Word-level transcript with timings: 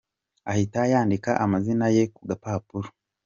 Ahita 0.51 0.79
yandika 0.91 1.31
amazina 1.43 1.85
ye 1.95 2.03
ku 2.15 2.21
gapapuro. 2.29 2.87